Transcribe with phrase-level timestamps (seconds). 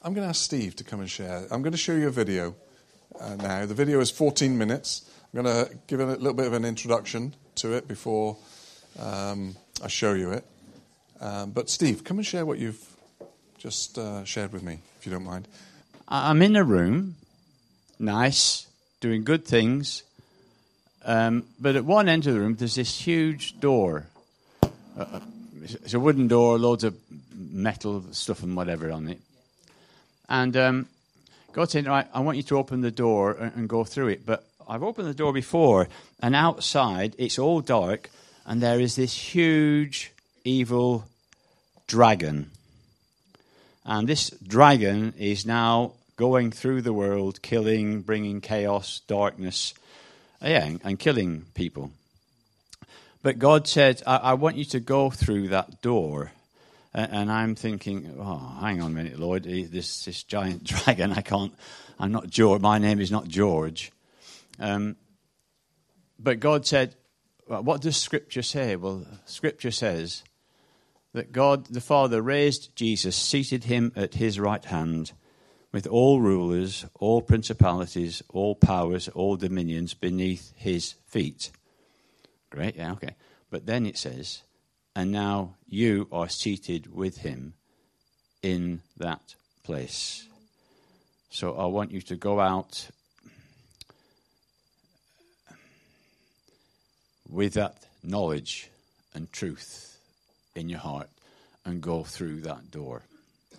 [0.00, 1.44] I'm going to ask Steve to come and share.
[1.50, 2.54] I'm going to show you a video
[3.18, 3.66] uh, now.
[3.66, 5.10] The video is 14 minutes.
[5.34, 8.36] I'm going to give a little bit of an introduction to it before
[9.00, 10.44] um, I show you it.
[11.20, 12.80] Um, but Steve, come and share what you've
[13.58, 15.48] just uh, shared with me, if you don't mind.
[16.06, 17.16] I'm in a room,
[17.98, 18.68] nice,
[19.00, 20.04] doing good things.
[21.04, 24.06] Um, but at one end of the room, there's this huge door.
[24.62, 25.20] Uh,
[25.60, 26.96] it's a wooden door, loads of
[27.36, 29.18] metal stuff and whatever on it.
[30.28, 30.86] And um,
[31.52, 34.26] God said, right, I want you to open the door and, and go through it.
[34.26, 35.88] But I've opened the door before,
[36.20, 38.10] and outside it's all dark,
[38.44, 40.12] and there is this huge
[40.44, 41.04] evil
[41.86, 42.50] dragon.
[43.84, 49.72] And this dragon is now going through the world, killing, bringing chaos, darkness,
[50.42, 51.90] yeah, and, killing people.
[53.22, 56.32] But God said, I, I, want you to go through that door.
[56.94, 61.54] And, I'm thinking, oh, hang on a minute, Lord, this, this giant dragon, I can't,
[61.98, 63.92] I'm not George, my name is not George.
[64.58, 64.96] Um,
[66.18, 66.96] but God said,
[67.46, 68.76] well, what does Scripture say?
[68.76, 70.22] Well, Scripture says
[71.12, 75.12] that God the Father raised Jesus, seated him at his right hand,
[75.72, 81.50] with all rulers, all principalities, all powers, all dominions beneath his feet.
[82.50, 83.14] Great, yeah, okay.
[83.50, 84.42] But then it says,
[84.98, 87.54] and now you are seated with him
[88.42, 90.26] in that place.
[91.30, 92.88] So I want you to go out
[97.30, 98.70] with that knowledge
[99.14, 100.00] and truth
[100.56, 101.08] in your heart
[101.64, 103.02] and go through that door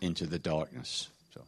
[0.01, 1.07] into the darkness.
[1.33, 1.41] So.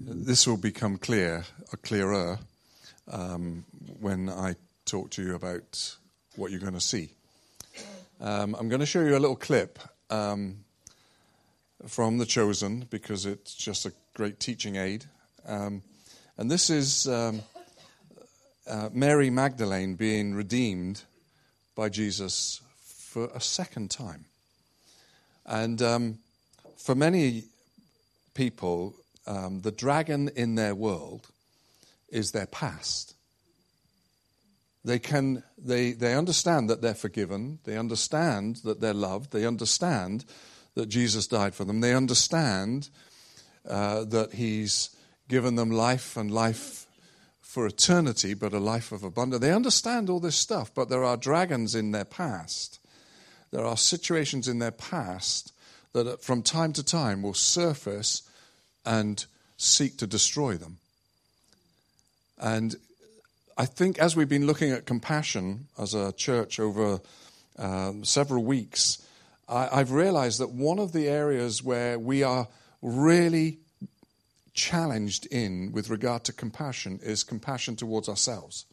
[0.00, 2.38] This will become clear, or clearer,
[3.10, 3.64] um,
[3.98, 5.96] when I talk to you about
[6.36, 7.10] what you're going to see.
[8.20, 10.58] Um, I'm going to show you a little clip um,
[11.86, 15.04] from The Chosen because it's just a great teaching aid.
[15.46, 15.82] Um,
[16.38, 17.42] and this is um,
[18.68, 21.02] uh, Mary Magdalene being redeemed
[21.74, 24.26] by Jesus for a second time.
[25.44, 26.18] And um,
[26.76, 27.44] for many
[28.34, 28.94] people,
[29.26, 31.28] um, the dragon in their world
[32.10, 33.13] is their past.
[34.84, 40.24] They can they, they understand that they're forgiven, they understand that they're loved, they understand
[40.74, 42.90] that Jesus died for them, they understand
[43.66, 44.90] uh, that He's
[45.28, 46.86] given them life and life
[47.40, 49.40] for eternity, but a life of abundance.
[49.40, 52.80] They understand all this stuff, but there are dragons in their past.
[53.52, 55.52] There are situations in their past
[55.92, 58.22] that uh, from time to time will surface
[58.84, 59.24] and
[59.56, 60.78] seek to destroy them.
[62.36, 62.74] And
[63.56, 67.00] I think as we've been looking at compassion as a church over
[67.56, 69.00] um, several weeks,
[69.48, 72.48] I, I've realized that one of the areas where we are
[72.82, 73.58] really
[74.54, 78.66] challenged in with regard to compassion is compassion towards ourselves.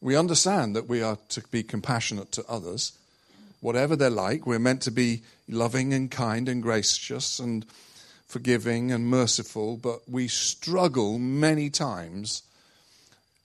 [0.00, 2.92] We understand that we are to be compassionate to others,
[3.60, 4.46] whatever they're like.
[4.46, 7.66] We're meant to be loving and kind and gracious and
[8.28, 12.42] forgiving and merciful, but we struggle many times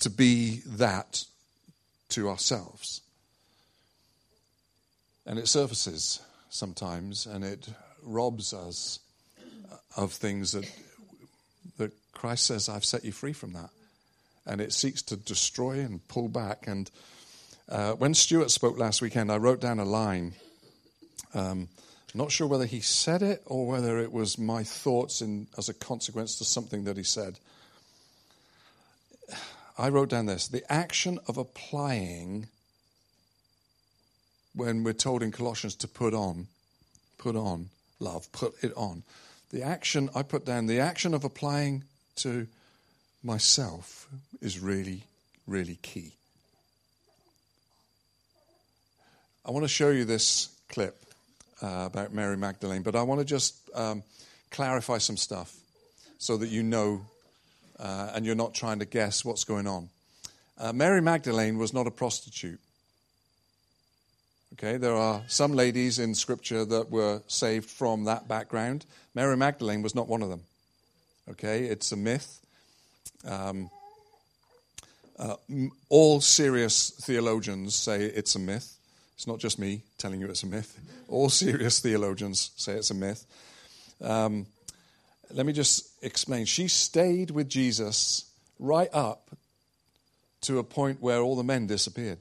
[0.03, 1.23] to be that
[2.09, 3.01] to ourselves.
[5.25, 7.69] And it surfaces sometimes and it
[8.03, 8.99] robs us
[9.95, 10.69] of things that,
[11.77, 13.69] that Christ says, I've set you free from that.
[14.45, 16.67] And it seeks to destroy and pull back.
[16.67, 16.91] And
[17.69, 20.33] uh, when Stuart spoke last weekend, I wrote down a line.
[21.33, 21.69] Um,
[22.13, 25.73] not sure whether he said it or whether it was my thoughts in, as a
[25.73, 27.39] consequence to something that he said.
[29.77, 32.47] I wrote down this the action of applying
[34.55, 36.47] when we're told in Colossians to put on,
[37.17, 37.69] put on
[37.99, 39.03] love, put it on
[39.53, 41.83] the action, I put down the action of applying
[42.17, 42.47] to
[43.23, 44.07] myself
[44.41, 45.03] is really,
[45.47, 46.13] really key.
[49.45, 51.05] I want to show you this clip
[51.61, 54.01] uh, about Mary Magdalene, but I want to just um,
[54.49, 55.55] clarify some stuff
[56.17, 57.05] so that you know
[57.79, 59.89] uh, and you're not trying to guess what's going on.
[60.57, 62.59] Uh, Mary Magdalene was not a prostitute.
[64.53, 68.85] Okay, there are some ladies in Scripture that were saved from that background.
[69.15, 70.41] Mary Magdalene was not one of them.
[71.31, 72.39] Okay, it's a myth.
[73.25, 73.69] Um,
[75.17, 75.35] uh,
[75.89, 78.77] all serious theologians say it's a myth.
[79.15, 80.79] It's not just me telling you it's a myth.
[81.07, 83.25] All serious theologians say it's a myth.
[84.01, 84.45] Um,
[85.33, 86.45] let me just explain.
[86.45, 89.31] She stayed with Jesus right up
[90.41, 92.19] to a point where all the men disappeared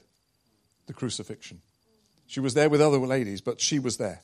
[0.87, 1.61] the crucifixion.
[2.27, 4.23] She was there with other ladies, but she was there.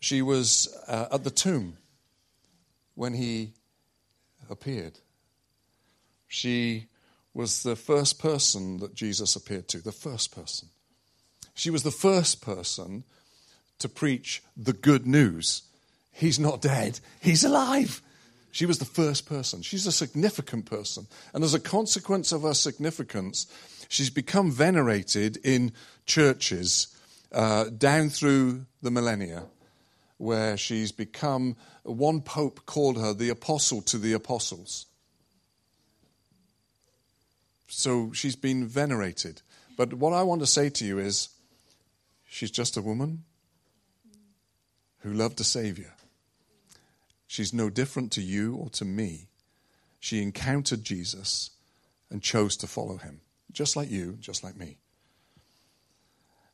[0.00, 1.76] She was uh, at the tomb
[2.94, 3.52] when he
[4.50, 4.98] appeared.
[6.26, 6.88] She
[7.34, 10.68] was the first person that Jesus appeared to, the first person.
[11.54, 13.04] She was the first person
[13.78, 15.62] to preach the good news.
[16.12, 18.02] He's not dead, he's alive.
[18.52, 19.62] She was the first person.
[19.62, 21.06] She's a significant person.
[21.32, 23.46] And as a consequence of her significance,
[23.88, 25.72] she's become venerated in
[26.04, 26.94] churches
[27.32, 29.44] uh, down through the millennia,
[30.18, 34.84] where she's become, one pope called her the apostle to the apostles.
[37.68, 39.40] So she's been venerated.
[39.78, 41.30] But what I want to say to you is
[42.26, 43.24] she's just a woman
[44.98, 45.94] who loved a Savior.
[47.32, 49.28] She's no different to you or to me.
[49.98, 51.48] She encountered Jesus
[52.10, 54.76] and chose to follow him, just like you, just like me.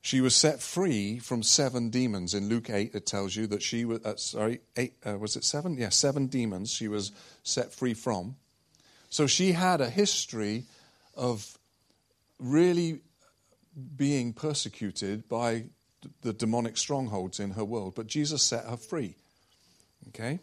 [0.00, 2.32] She was set free from seven demons.
[2.32, 5.42] In Luke 8, it tells you that she was, uh, sorry, eight, uh, was it
[5.42, 5.76] seven?
[5.76, 7.10] Yeah, seven demons she was
[7.42, 8.36] set free from.
[9.10, 10.62] So she had a history
[11.16, 11.58] of
[12.38, 13.00] really
[13.96, 15.64] being persecuted by
[16.22, 19.16] the demonic strongholds in her world, but Jesus set her free.
[20.10, 20.38] Okay?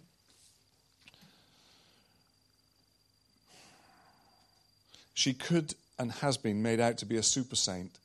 [5.15, 7.97] She could and has been made out to be a super saint,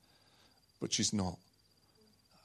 [0.81, 1.37] but she's not.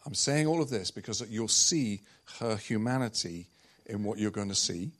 [0.06, 2.02] I'm saying all of this because you'll see
[2.40, 3.48] her humanity
[3.86, 4.92] in what you're going to see.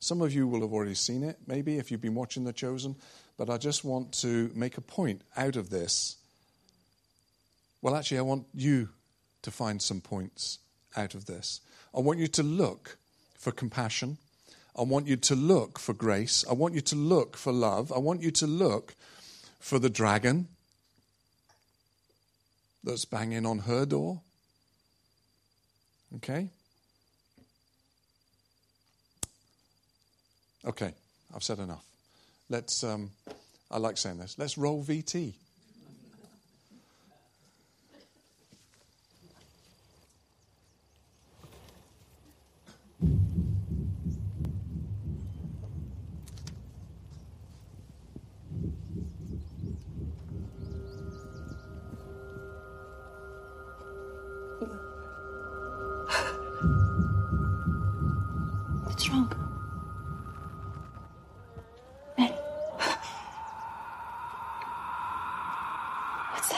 [0.00, 2.94] Some of you will have already seen it, maybe, if you've been watching The Chosen,
[3.38, 6.16] but I just want to make a point out of this.
[7.80, 8.90] Well, actually, I want you
[9.42, 10.58] to find some points
[10.94, 11.60] out of this.
[11.94, 12.98] I want you to look
[13.38, 14.18] for compassion.
[14.78, 16.44] I want you to look for grace.
[16.48, 17.90] I want you to look for love.
[17.92, 18.94] I want you to look
[19.58, 20.48] for the dragon
[22.84, 24.20] that's banging on her door.
[26.16, 26.48] Okay?
[30.64, 30.92] Okay,
[31.34, 31.84] I've said enough.
[32.48, 33.10] Let's, um,
[33.70, 35.34] I like saying this, let's roll VT.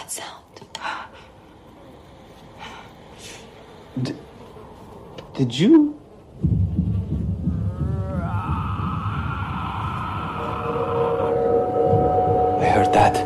[0.09, 0.45] That sound?
[4.03, 4.15] D-
[5.37, 6.01] did you?
[12.59, 13.17] I heard that.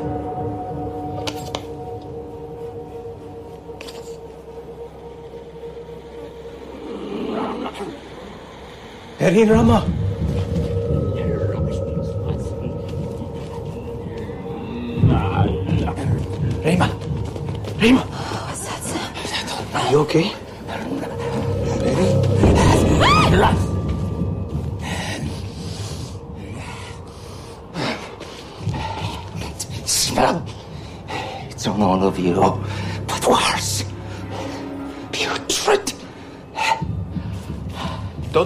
[9.21, 9.87] Harry Ramah.
[9.87, 10.02] Ramah.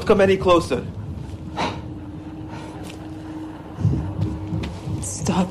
[0.07, 0.87] Don't come any closer.
[5.03, 5.49] Stop.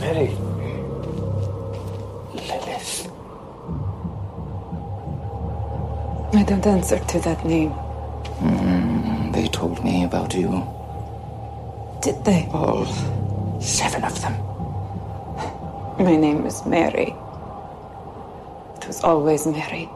[0.00, 0.30] Mary.
[2.34, 3.08] Lilith.
[6.34, 7.70] I don't answer to that name.
[8.40, 10.66] Mm, they told me about you.
[12.02, 12.48] Did they?
[12.52, 12.84] All
[13.60, 14.34] seven of them.
[16.04, 17.14] My name is Mary.
[18.74, 19.88] It was always Mary.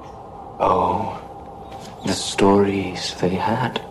[0.60, 1.27] Oh,
[2.08, 3.84] the stories they had.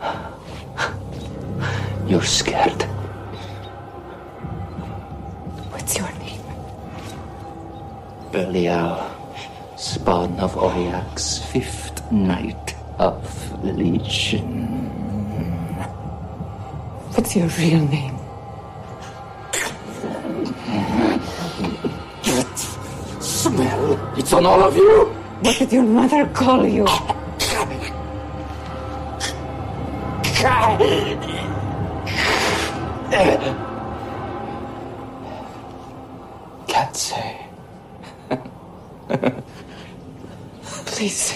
[2.06, 2.82] You're scared.
[5.72, 6.46] What's your name?
[8.30, 9.02] Belial,
[9.76, 13.18] spawn of Oryak's fifth night of
[13.64, 14.86] Legion.
[17.14, 18.16] What's your real name?
[23.18, 24.14] Smell!
[24.16, 25.25] It's on all of you!
[25.40, 26.86] What did your mother call you?
[36.66, 37.46] Can't say.
[40.86, 41.35] Please say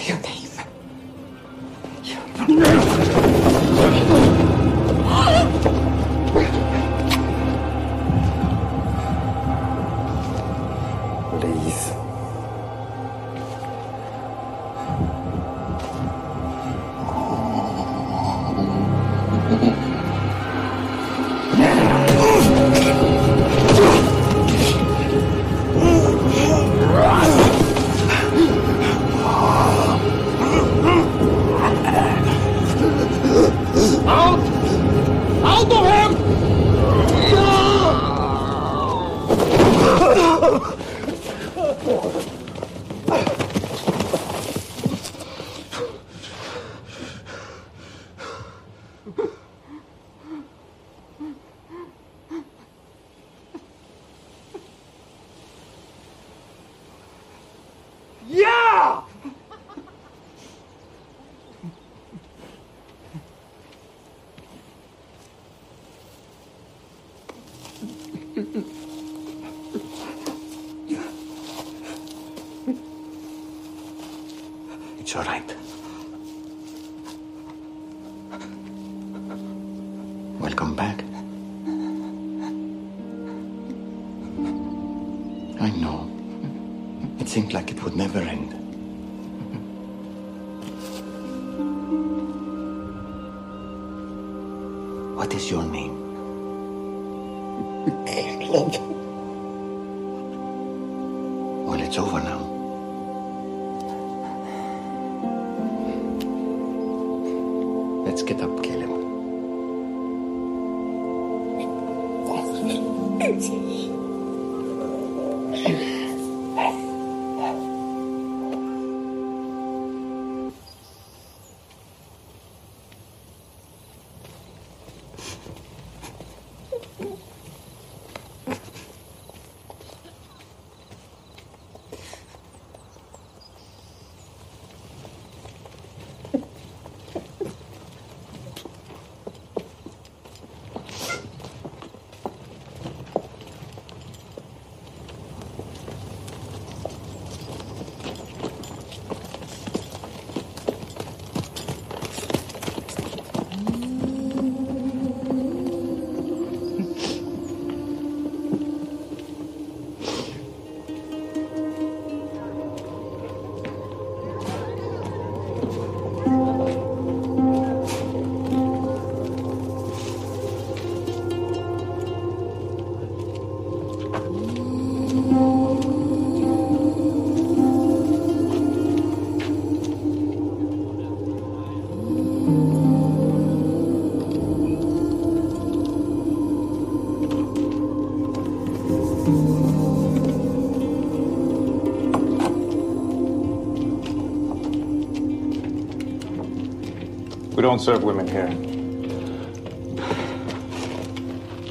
[197.71, 198.49] Don't serve women here.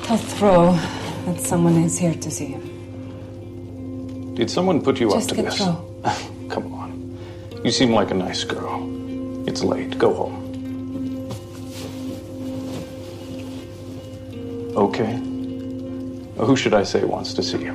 [0.05, 0.73] Tell Throw
[1.27, 4.35] that someone is here to see him.
[4.35, 5.59] Did someone put you Just up to get this?
[5.59, 5.77] Throw.
[6.49, 7.19] Come on.
[7.65, 8.79] You seem like a nice girl.
[9.47, 9.99] It's late.
[9.99, 10.37] Go home.
[14.85, 15.13] Okay.
[16.47, 17.75] Who should I say wants to see you?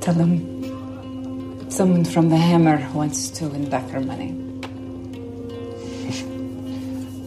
[0.00, 4.45] Tell them someone from the Hammer wants to win back her money.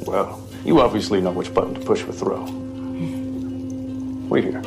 [0.10, 2.42] Well, you obviously know which button to push for throw.
[4.28, 4.60] Wait here.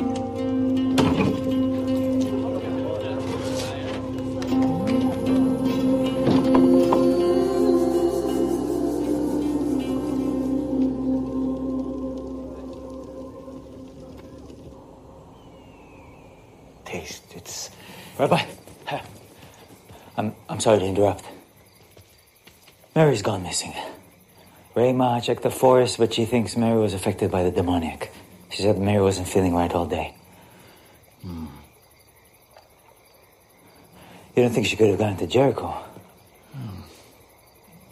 [16.85, 17.23] Taste.
[17.35, 17.69] It's.
[18.17, 18.45] Rabbi.
[20.15, 21.25] I'm, I'm sorry to interrupt.
[22.95, 23.73] Mary's gone missing.
[24.75, 28.11] Ramah checked the forest, but she thinks Mary was affected by the demoniac.
[28.49, 30.15] She said Mary wasn't feeling right all day.
[31.21, 31.45] Hmm.
[34.35, 35.75] You don't think she could have gone to Jericho?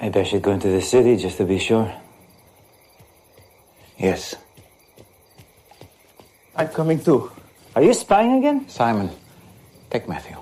[0.01, 1.93] Maybe I should go into the city just to be sure.
[4.00, 4.33] Yes.
[6.55, 7.31] I'm coming too.
[7.75, 8.67] Are you spying again?
[8.67, 9.11] Simon,
[9.91, 10.38] take Matthew.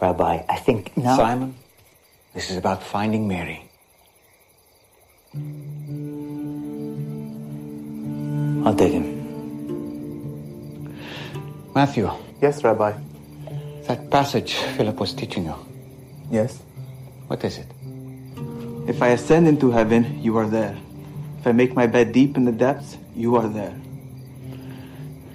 [0.00, 1.16] Rabbi, I think now.
[1.16, 1.54] Simon,
[2.34, 3.65] this is about finding Mary.
[8.64, 9.06] I'll take him.
[11.74, 12.92] Matthew, Yes, Rabbi.
[13.86, 15.54] that passage Philip was teaching you,
[16.30, 16.58] Yes.
[17.28, 17.66] what is it?
[18.88, 20.76] If I ascend into heaven, you are there.
[21.40, 23.74] If I make my bed deep in the depths, you are there.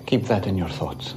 [0.06, 1.16] Keep that in your thoughts.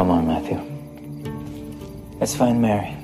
[0.00, 0.56] Come on, Matthew.
[2.18, 2.96] Let's find Mary.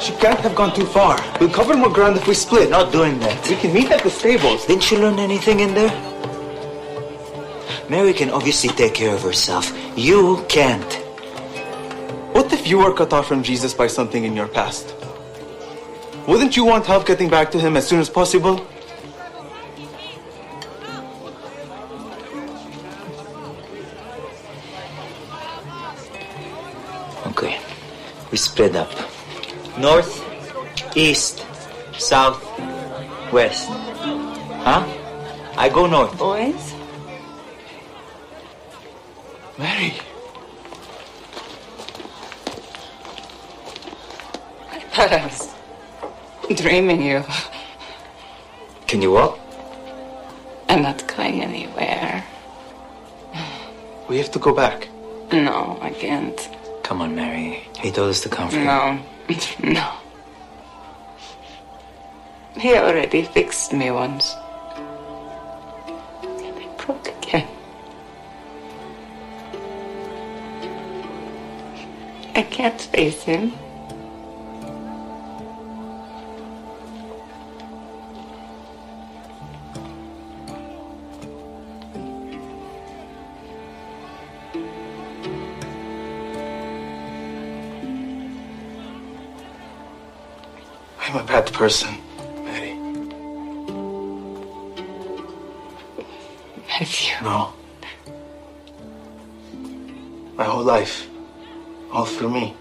[0.00, 1.20] She can't have gone too far.
[1.38, 2.70] We'll cover more ground if we split.
[2.70, 3.46] Not doing that.
[3.46, 4.64] We can meet at the stables.
[4.64, 5.92] Didn't you learn anything in there?
[7.90, 9.70] Mary can obviously take care of herself.
[9.94, 10.94] You can't.
[12.32, 14.94] What if you were cut off from Jesus by something in your past?
[16.26, 18.66] Wouldn't you want help getting back to him as soon as possible?
[28.38, 28.92] is spread up.
[29.78, 30.12] North,
[30.96, 31.44] east,
[31.98, 32.40] south,
[33.32, 33.68] west.
[34.66, 34.82] Huh?
[35.56, 36.20] I go north.
[36.20, 36.74] Always,
[39.58, 39.92] Mary.
[44.74, 45.38] I thought I was
[46.62, 47.24] dreaming you.
[48.86, 49.38] Can you walk?
[50.68, 52.24] I'm not going anywhere.
[54.08, 54.88] We have to go back.
[55.32, 56.57] No, I can't.
[56.88, 57.68] Come on, Mary.
[57.78, 58.64] He told us to comfort you.
[58.64, 58.98] No,
[59.62, 59.92] no.
[62.58, 64.34] He already fixed me once.
[66.22, 67.46] And I broke again.
[72.34, 73.52] I can't face him.
[91.58, 91.90] Person,
[92.44, 92.72] Mary.
[96.68, 97.18] Matthew.
[97.20, 97.52] No.
[100.36, 101.08] My whole life.
[101.90, 102.54] All for me.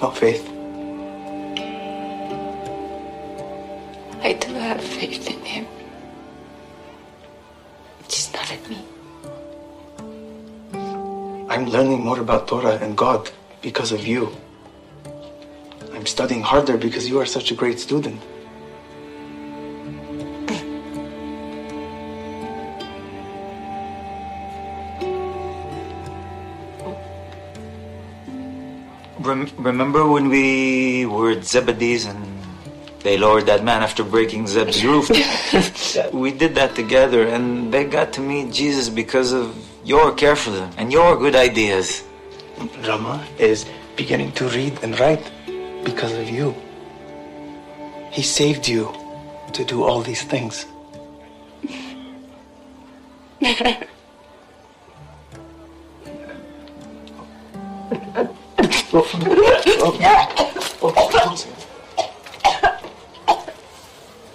[0.00, 0.40] No faith.
[4.24, 5.66] I do have faith in him.
[8.08, 8.80] Just not in me.
[11.52, 14.32] I'm learning more about Torah and God because of you.
[16.20, 18.20] Studying harder because you are such a great student.
[29.18, 32.20] Rem- remember when we were at Zebedee's and
[33.02, 35.08] they lowered that man after breaking Zeb's roof?
[36.12, 39.56] we did that together and they got to meet Jesus because of
[39.86, 42.04] your care for them and your good ideas.
[42.86, 43.64] Ramah is
[43.96, 45.24] beginning to read and write
[45.84, 46.54] because of you.
[48.10, 48.92] He saved you
[49.52, 50.66] to do all these things.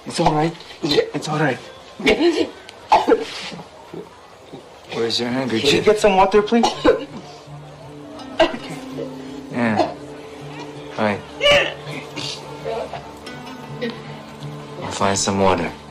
[0.06, 0.56] It's all right.
[0.84, 1.58] It's all right.
[4.94, 5.70] Where's your handkerchief?
[5.70, 6.66] Can you get some water, please?
[14.96, 15.85] Find some water.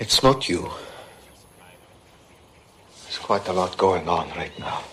[0.00, 0.70] It's not you.
[3.02, 4.84] There's quite a lot going on right now.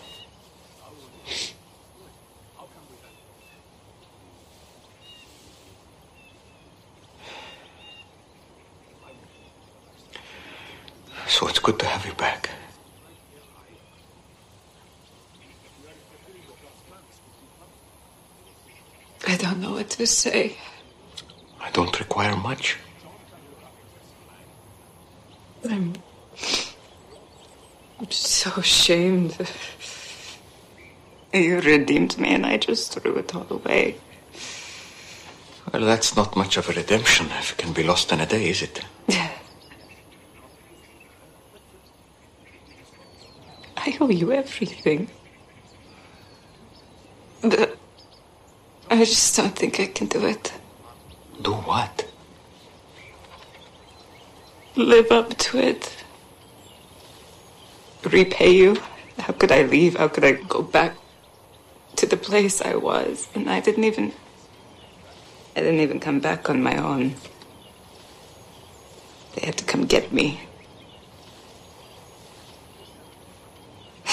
[11.27, 12.49] So it's good to have you back.
[19.27, 20.57] I don't know what to say.
[21.59, 22.77] I don't require much.
[25.69, 25.93] I'm,
[27.99, 29.35] I'm so ashamed.
[31.33, 33.95] You redeemed me and I just threw it all away.
[35.71, 38.49] Well, that's not much of a redemption if it can be lost in a day,
[38.49, 38.81] is it?
[43.77, 45.09] I owe you everything.
[47.41, 47.77] But
[48.89, 50.53] I just don't think I can do it.
[51.41, 52.04] Do what?
[54.77, 56.03] Live up to it.
[58.03, 58.75] Repay you.
[59.17, 59.95] How could I leave?
[59.95, 60.97] How could I go back
[61.95, 63.29] to the place I was?
[63.33, 64.11] And I didn't even.
[65.55, 67.15] I didn't even come back on my own.
[69.35, 70.41] They had to come get me.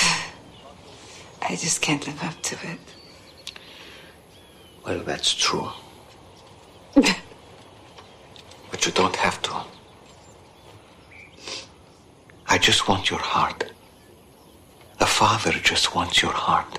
[1.43, 2.79] I just can't live up to it.
[4.87, 5.71] Well, that's true.
[6.95, 7.17] but
[8.87, 9.65] you don't have to.
[12.52, 13.65] I just want your heart.
[15.01, 16.79] A father just wants your heart.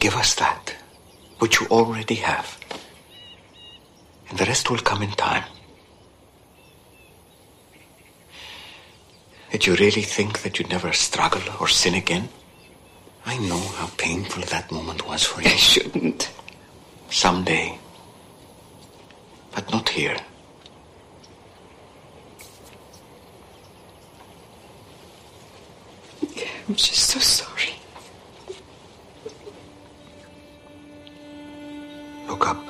[0.00, 0.74] Give us that,
[1.38, 2.58] which you already have.
[4.30, 5.44] And the rest will come in time.
[9.52, 12.30] Did you really think that you'd never struggle or sin again?
[13.26, 15.48] I know how painful that moment was for you.
[15.50, 16.30] I shouldn't.
[17.10, 17.78] Someday.
[19.54, 20.16] But not here.
[26.68, 27.72] I'm just so sorry.
[32.28, 32.67] Look up.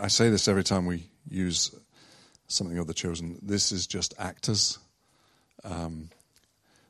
[0.00, 1.74] I say this every time we use
[2.46, 3.38] something of the chosen.
[3.42, 4.78] This is just actors
[5.64, 6.10] um,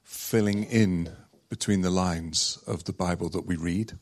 [0.05, 1.11] filling in
[1.49, 3.93] between the lines of the Bible that we read.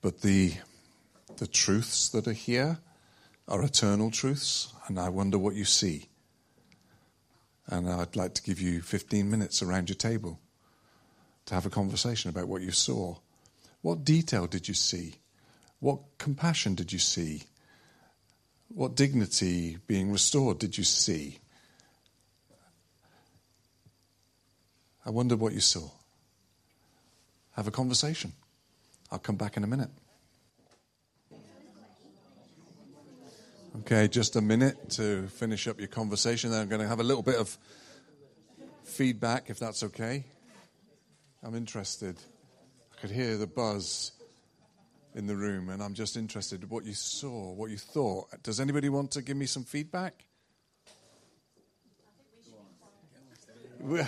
[0.00, 0.54] But the
[1.36, 2.78] the truths that are here
[3.48, 6.08] are eternal truths, and I wonder what you see.
[7.66, 10.40] And I'd like to give you 15 minutes around your table
[11.46, 13.16] to have a conversation about what you saw.
[13.80, 15.16] What detail did you see?
[15.82, 17.42] What compassion did you see?
[18.68, 21.40] What dignity being restored did you see?
[25.04, 25.90] I wonder what you saw.
[27.56, 28.32] Have a conversation.
[29.10, 29.90] I'll come back in a minute.
[33.80, 36.52] Okay, just a minute to finish up your conversation.
[36.52, 37.58] Then I'm going to have a little bit of
[38.84, 40.22] feedback, if that's okay.
[41.42, 42.18] I'm interested.
[42.96, 44.12] I could hear the buzz
[45.14, 48.42] in the room, and I'm just interested in what you saw, what you thought.
[48.42, 50.24] Does anybody want to give me some feedback?
[53.80, 54.00] We,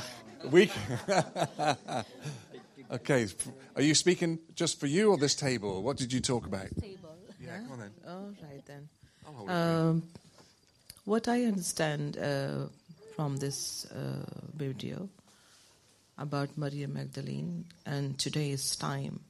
[0.50, 0.70] we
[2.92, 3.26] okay.
[3.74, 5.82] Are you speaking just for you or this table?
[5.82, 6.68] What did you talk about?
[6.80, 7.16] Table.
[7.40, 7.90] Yeah, come on then.
[8.06, 8.88] All right then.
[9.26, 9.52] I'll hold it.
[9.52, 10.02] Um,
[11.04, 12.66] what I understand uh,
[13.16, 15.08] from this uh, video
[16.16, 19.20] about Maria Magdalene and today's time,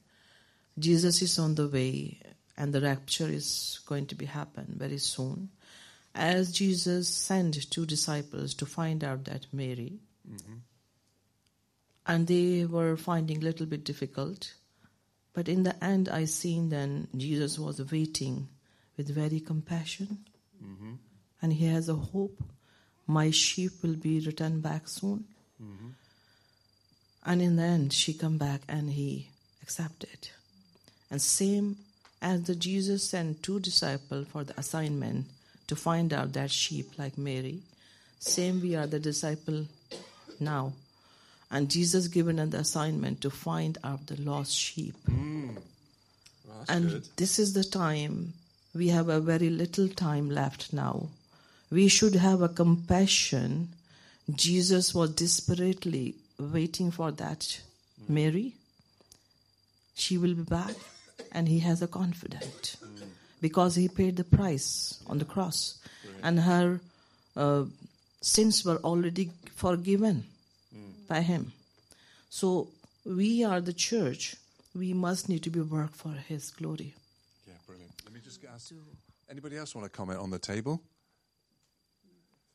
[0.77, 2.19] Jesus is on the way,
[2.57, 5.49] and the rapture is going to be happen very soon.
[6.13, 10.55] As Jesus sent two disciples to find out that Mary, mm-hmm.
[12.07, 14.53] and they were finding a little bit difficult.
[15.33, 18.47] But in the end, I seen then Jesus was waiting
[18.95, 20.25] with very compassion,
[20.63, 20.93] mm-hmm.
[21.41, 22.41] and he has a hope.
[23.07, 25.25] My sheep will be returned back soon.
[25.61, 25.89] Mm-hmm.
[27.25, 29.29] And in the end, she come back and he
[29.61, 30.29] accepted.
[31.11, 31.77] And same
[32.21, 35.27] as the Jesus sent two disciples for the assignment
[35.67, 37.59] to find out that sheep like Mary,
[38.19, 39.65] same we are the disciple
[40.39, 40.73] now.
[41.51, 44.95] And Jesus given us the assignment to find out the lost sheep.
[45.09, 45.57] Mm.
[46.47, 47.07] That's and good.
[47.17, 48.33] this is the time
[48.73, 51.09] we have a very little time left now.
[51.71, 53.69] We should have a compassion.
[54.33, 58.09] Jesus was desperately waiting for that mm.
[58.09, 58.53] Mary.
[59.95, 60.75] She will be back,
[61.31, 62.77] and he has a confidence
[63.41, 65.79] because he paid the price on the cross,
[66.23, 66.79] and her
[67.35, 67.63] uh,
[68.21, 70.23] sins were already forgiven
[71.07, 71.51] by him.
[72.29, 72.69] So
[73.05, 74.35] we are the church.
[74.75, 76.93] We must need to be work for his glory.
[77.47, 77.91] Yeah, brilliant.
[78.03, 78.73] Let me just ask.
[79.29, 80.81] Anybody else want to comment on the table?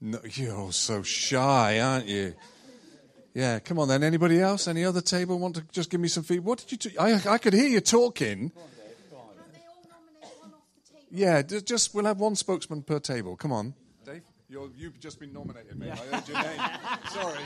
[0.00, 2.34] No, you're all so shy, aren't you?
[3.40, 4.02] Yeah, come on then.
[4.02, 4.68] Anybody else?
[4.68, 6.46] Any other table want to just give me some feedback?
[6.46, 6.90] What did you?
[6.90, 8.52] T- I I could hear you talking.
[11.10, 13.36] Yeah, just we'll have one spokesman per table.
[13.36, 13.72] Come on,
[14.04, 14.20] Dave.
[14.50, 15.92] You're, you've just been nominated, mate.
[15.92, 16.60] I heard your name.
[17.08, 17.40] sorry,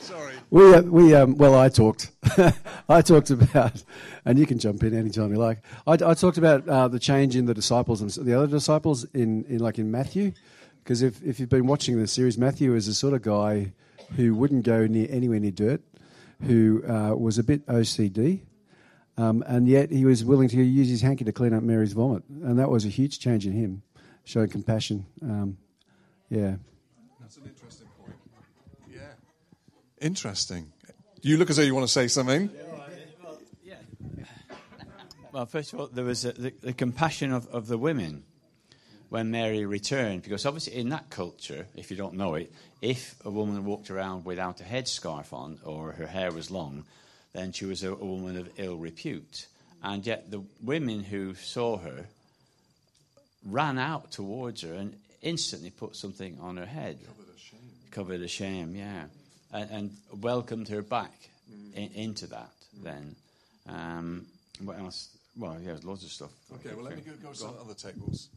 [0.00, 0.34] sorry.
[0.50, 2.10] We, uh, we, um, well, I talked.
[2.88, 3.82] I talked about,
[4.26, 5.62] and you can jump in anytime you like.
[5.86, 9.44] I, I talked about uh, the change in the disciples and the other disciples in,
[9.44, 10.32] in like in Matthew,
[10.88, 13.74] because if, if you've been watching the series, Matthew is the sort of guy
[14.16, 15.82] who wouldn't go near anywhere near dirt,
[16.46, 18.40] who uh, was a bit OCD,
[19.18, 22.22] um, and yet he was willing to use his hanky to clean up Mary's vomit,
[22.30, 23.82] and that was a huge change in him,
[24.24, 25.04] showing compassion.
[25.22, 25.58] Um,
[26.30, 26.54] yeah.
[27.20, 28.16] That's an interesting point.
[28.90, 29.00] Yeah,
[30.00, 30.72] interesting.
[31.20, 32.48] You look as though you want to say something.
[35.32, 38.24] Well, first of all, there was uh the, the compassion of, of the women.
[39.08, 43.30] When Mary returned, because obviously in that culture, if you don't know it, if a
[43.30, 46.84] woman walked around without a headscarf on or her hair was long,
[47.32, 49.46] then she was a, a woman of ill repute.
[49.82, 52.06] And yet the women who saw her
[53.46, 56.98] ran out towards her and instantly put something on her head.
[57.04, 57.60] Covered a shame.
[57.90, 59.04] Covered a shame, yeah.
[59.52, 61.12] And, and welcomed her back
[61.74, 63.16] in, into that then.
[63.68, 64.26] Um,
[64.60, 65.08] what else?
[65.36, 66.30] Well, yeah, there's loads of stuff.
[66.54, 68.28] Okay, well, let me go, go to some other tables.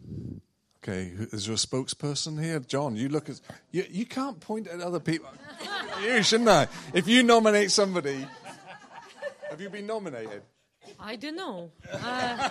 [0.83, 2.59] Okay, is there a spokesperson here?
[2.59, 3.41] John, you look as.
[3.71, 5.29] You, you can't point at other people.
[6.03, 6.67] you, shouldn't I?
[6.93, 8.25] If you nominate somebody.
[9.49, 10.41] Have you been nominated?
[10.99, 11.69] I don't know.
[11.91, 12.49] Uh,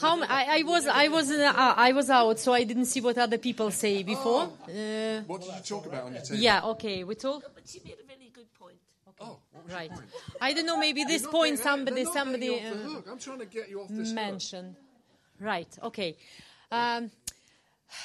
[0.00, 3.00] how m- I, I was I was uh, I was out, so I didn't see
[3.02, 4.44] what other people say before.
[4.66, 6.40] Uh, What did you talk about on your table?
[6.40, 7.42] yeah, okay, we talk.
[7.54, 8.76] But she made a really good point.
[9.20, 9.90] Oh, what was Right.
[9.90, 10.10] your point?
[10.40, 10.78] I don't know.
[10.78, 13.06] Maybe this point getting- somebody somebody getting you off the uh, hook.
[13.10, 14.14] I'm trying to get you off this hook.
[14.14, 14.76] mentioned.
[15.38, 15.68] Right.
[15.82, 16.16] Okay.
[16.70, 17.10] Um,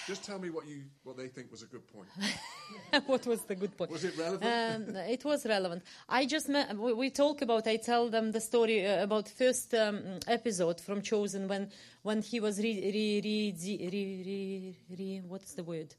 [0.08, 2.08] Just tell me what you what they think was a good point.
[3.06, 3.92] what was the good point?
[3.92, 4.44] Was it relevant?
[4.90, 5.84] Um, it was relevant.
[6.10, 7.68] I just we, we talk about.
[7.68, 11.70] I tell them the story uh, about first um, episode from Chosen when
[12.02, 13.56] when he was re re re
[13.94, 15.94] re re, re what's the word?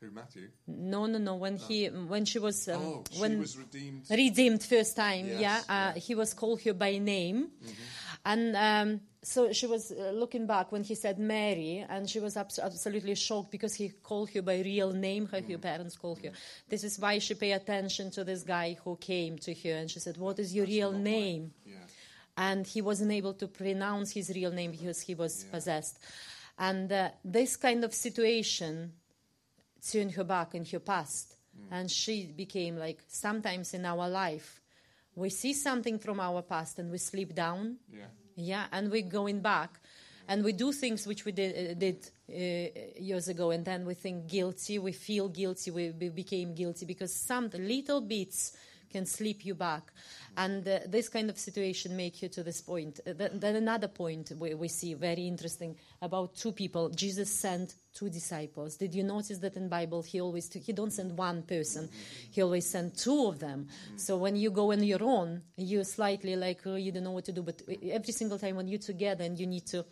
[0.00, 0.48] Who, Matthew?
[0.66, 1.34] No, no, no.
[1.36, 4.04] When he when she was um, Oh, she when was redeemed.
[4.10, 5.26] redeemed first time.
[5.28, 7.48] Yes, yeah, uh, he was called her by name,
[8.26, 12.36] and um, so she was uh, looking back when he said Mary, and she was
[12.36, 16.32] abs- absolutely shocked because he called her by real name, how her parents called her.
[16.68, 20.00] This is why she paid attention to this guy who came to her, and she
[20.00, 21.52] said, "What is your real name?"
[22.36, 25.98] And he wasn't able to pronounce his real name because he was possessed.
[26.58, 28.92] And uh, this kind of situation
[29.90, 31.36] turned her back in her past,
[31.70, 34.60] and she became like sometimes in our life,
[35.16, 37.78] we see something from our past and we sleep down.
[37.92, 38.04] Yeah.
[38.36, 39.80] Yeah, and we're going back,
[40.28, 43.94] and we do things which we did, uh, did uh, years ago, and then we
[43.94, 44.78] think guilty.
[44.78, 45.70] We feel guilty.
[45.70, 48.52] We, we became guilty because some little bits
[48.90, 49.92] can slip you back,
[50.36, 53.00] and uh, this kind of situation make you to this point.
[53.06, 56.88] Uh, th- then another point we, we see very interesting about two people.
[56.90, 58.76] Jesus sent two disciples.
[58.76, 61.88] Did you notice that in Bible he always he don't send one person,
[62.30, 63.68] he always send two of them.
[63.96, 67.24] So when you go on your own, you slightly like oh, you don't know what
[67.26, 67.42] to do.
[67.42, 69.84] But every single time when you're together and you need to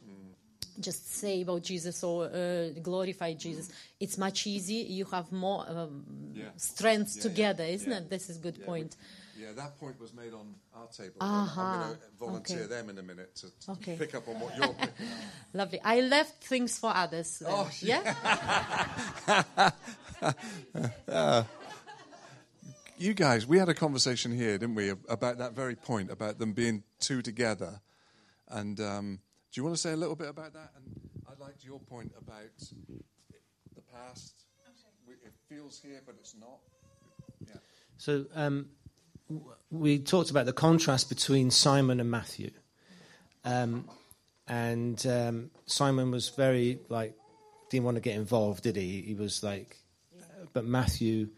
[0.81, 4.85] just say about Jesus or uh, glorify Jesus, it's much easier.
[4.85, 6.45] You have more um, Yeah.
[6.57, 7.99] strength Yeah, yeah, together, isn't yeah.
[7.99, 8.11] it?
[8.11, 8.97] This is good point.
[9.37, 11.17] Yeah, that point was made on our table.
[11.21, 12.67] Aha, I'm going to volunteer okay.
[12.69, 13.97] them in a minute to, to Okay.
[13.97, 15.23] pick up on what you're picking up.
[15.53, 15.81] Lovely.
[15.85, 17.41] I left things for others.
[17.41, 17.51] then.
[17.53, 19.71] Oh, yeah.
[21.09, 21.45] Uh,
[22.97, 26.53] you guys, we had a conversation here, didn't we, about that very point, about them
[26.53, 27.81] being two together.
[28.49, 29.19] And um,
[29.55, 30.73] do you want to say a little bit about that?
[30.75, 30.85] And
[31.29, 32.59] I liked your point about
[33.77, 34.35] the past.
[35.07, 36.59] We- It feels here, but it's not.
[37.47, 37.61] Yeah.
[37.97, 38.71] So um,
[39.71, 42.51] we talked about the contrast between Simon and Matthew,
[43.45, 43.89] um,
[44.49, 47.15] and um, Simon was very like
[47.71, 49.03] didn't want to get involved, did he?
[49.03, 49.77] He was like,
[50.53, 51.29] but Matthew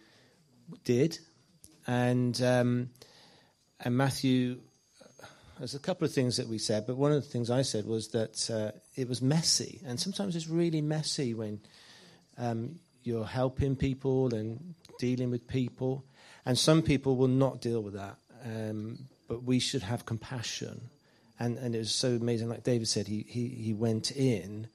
[0.85, 1.19] did,
[1.87, 2.89] and um,
[3.81, 4.61] and Matthew.
[5.59, 7.87] There's a couple of things that we said, but one of the things I said
[7.87, 11.61] was that uh, it was messy, and sometimes it's really messy when
[12.37, 16.05] um, you're helping people and dealing with people.
[16.45, 18.17] And some people will not deal with that.
[18.45, 20.81] Um, but we should have compassion.
[21.39, 22.49] And, and it was so amazing.
[22.49, 24.69] Like David said, he, he, he went in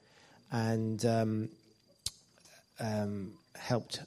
[0.50, 1.48] and um,
[2.78, 4.00] um, helped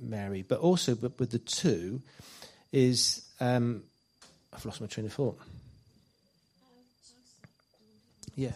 [0.00, 0.44] Mary.
[0.46, 2.00] But also, but with the two,
[2.72, 3.82] is um,
[4.52, 5.38] I've lost my train of thought.
[8.36, 8.52] Yeah.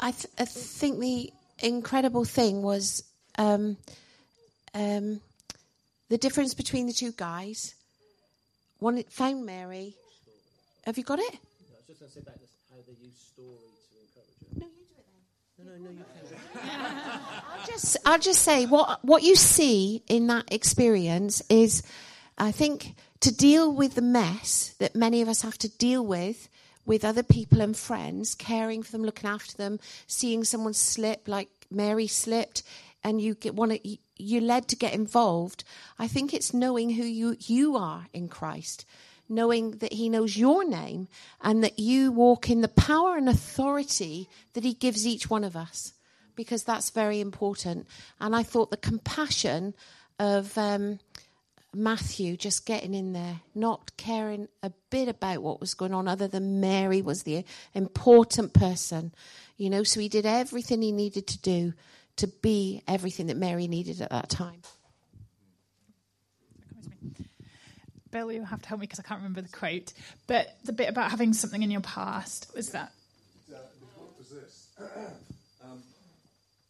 [0.00, 3.04] I, th- I think the incredible thing was
[3.38, 3.76] um,
[4.74, 5.20] um,
[6.08, 7.74] the difference between the two guys.
[8.80, 9.94] One found Mary.
[10.84, 11.24] Have you got it?
[11.24, 11.38] I
[11.78, 12.34] was just going to say about
[12.70, 13.56] how they use story
[14.14, 15.06] to encourage No, you do it
[15.56, 15.66] then.
[15.66, 17.20] No, no, no, you can.
[17.60, 21.82] I'll just, I'll just say what what you see in that experience is,
[22.36, 26.48] I think, to deal with the mess that many of us have to deal with
[26.86, 31.48] with other people and friends, caring for them, looking after them, seeing someone slip like
[31.70, 32.62] Mary slipped,
[33.02, 35.64] and you get want to you're led to get involved.
[35.98, 38.84] I think it's knowing who you you are in Christ.
[39.26, 41.08] Knowing that He knows your name
[41.40, 45.56] and that you walk in the power and authority that He gives each one of
[45.56, 45.94] us
[46.36, 47.86] because that's very important.
[48.20, 49.74] And I thought the compassion
[50.18, 50.98] of um,
[51.74, 56.28] Matthew just getting in there, not caring a bit about what was going on, other
[56.28, 59.12] than Mary was the important person,
[59.56, 59.82] you know.
[59.82, 61.74] So he did everything he needed to do
[62.16, 64.62] to be everything that Mary needed at that time.
[68.14, 69.92] Bill, you'll have to help me because I can't remember the quote.
[70.28, 72.92] But the bit about having something in your past was that.
[73.50, 74.68] Uh, the quote was this
[75.66, 75.82] um,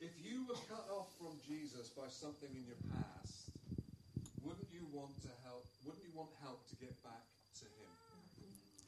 [0.01, 3.53] If you were cut off from Jesus by something in your past,
[4.41, 5.69] wouldn't you want to help?
[5.85, 7.21] Wouldn't you want help to get back
[7.61, 7.93] to Him?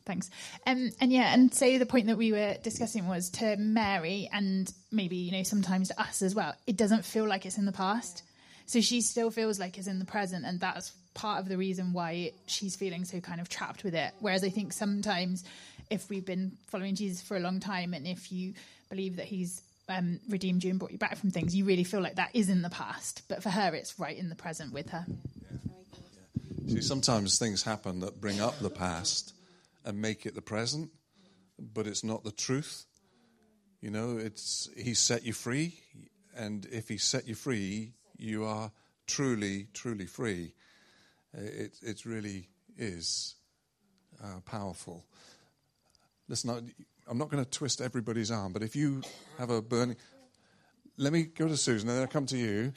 [0.07, 0.31] Thanks.
[0.66, 4.73] Um, and yeah, and so the point that we were discussing was to Mary and
[4.92, 7.73] maybe, you know, sometimes to us as well, it doesn't feel like it's in the
[7.73, 8.23] past.
[8.66, 11.92] So she still feels like it's in the present, and that's part of the reason
[11.92, 14.12] why she's feeling so kind of trapped with it.
[14.21, 15.45] Whereas I think sometimes
[15.90, 18.55] if we've been following Jesus for a long time and if you
[18.90, 22.01] believe that he's um, redeemed you and brought you back from things, you really feel
[22.01, 23.23] like that is in the past.
[23.29, 25.07] But for her, it's right in the present with her.
[26.69, 29.33] See, sometimes things happen that bring up the past
[29.87, 30.90] and make it the present,
[31.59, 32.85] but it's not the truth.
[33.81, 35.81] You know, it's He set you free,
[36.37, 38.72] and if He set you free, you are
[39.07, 40.53] truly, truly free.
[41.33, 43.37] It, it really is
[44.22, 45.05] uh, powerful.
[46.29, 46.72] Listen,
[47.07, 49.03] I'm not going to twist everybody's arm, but if you
[49.38, 49.96] have a burning.
[50.99, 52.72] Let me go to Susan and then I'll come to you.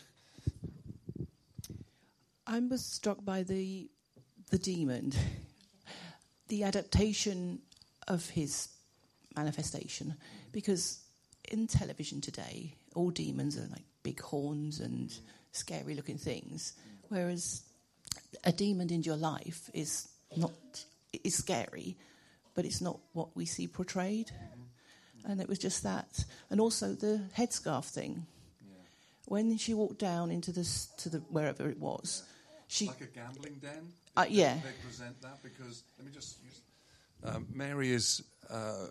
[2.46, 3.90] I was struck by the
[4.50, 5.14] the demon,
[6.50, 7.60] the adaptation
[8.08, 8.68] of his
[9.36, 10.16] manifestation,
[10.52, 11.00] because
[11.50, 15.18] in television today, all demons are like big horns and
[15.52, 16.74] scary looking things,
[17.08, 17.64] whereas
[18.44, 20.52] a demon in your life is not
[21.24, 21.98] is scary,
[22.54, 24.32] but it's not what we see portrayed.
[25.26, 28.26] And it was just that, and also the headscarf thing.
[29.26, 32.24] When she walked down into this to the wherever it was,
[32.68, 33.94] she like a gambling den.
[34.20, 34.56] Uh, yeah.
[34.56, 36.62] They present that because let me just use.
[37.24, 38.88] Um, Mary is uh,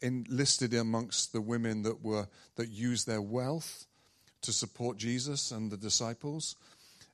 [0.00, 3.86] enlisted amongst the women that were that used their wealth
[4.42, 6.54] to support Jesus and the disciples,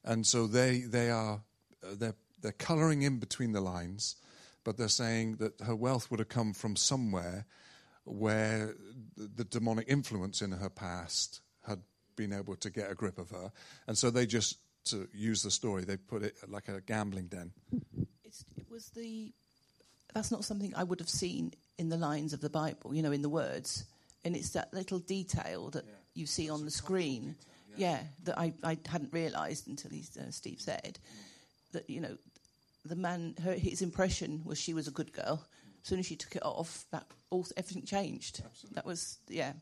[0.04, 1.40] and so they they are
[1.82, 4.16] uh, they're they're colouring in between the lines,
[4.62, 7.46] but they're saying that her wealth would have come from somewhere
[8.04, 8.74] where
[9.16, 11.80] the, the demonic influence in her past had
[12.14, 13.50] been able to get a grip of her,
[13.86, 17.52] and so they just to use the story they put it like a gambling den.
[18.24, 19.32] It's, it was the
[20.14, 23.12] that's not something I would have seen in the lines of the Bible, you know,
[23.12, 23.84] in the words,
[24.24, 25.92] and it's that little detail that yeah.
[26.14, 27.22] you see on the screen.
[27.22, 27.36] Detail,
[27.76, 27.90] yeah.
[27.90, 28.00] yeah.
[28.24, 31.72] that I, I hadn't realised until he, uh, Steve said mm.
[31.72, 32.16] that you know
[32.84, 35.44] the man her his impression was she was a good girl.
[35.82, 38.42] As soon as she took it off, that all everything changed.
[38.44, 38.74] Absolutely.
[38.74, 39.52] That was yeah,